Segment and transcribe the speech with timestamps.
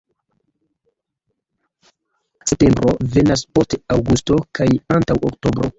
[2.53, 5.69] Septembro venas post aŭgusto kaj antaŭ oktobro.